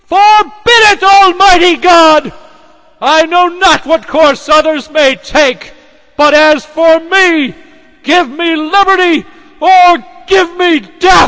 [0.05, 0.51] Forbid
[0.97, 2.33] it, Almighty God!
[3.01, 5.73] I know not what course others may take;
[6.17, 7.53] but as for me,
[8.03, 9.25] give me liberty
[9.61, 11.19] or give me death!